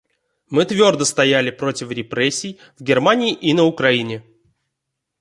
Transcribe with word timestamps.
Мы 0.49 0.65
твердо 0.65 1.05
стояли 1.05 1.51
против 1.51 1.91
репрессий 1.91 2.59
в 2.79 2.81
Германии 2.81 3.33
и 3.33 3.53
на 3.53 3.65
Украине. 3.65 4.23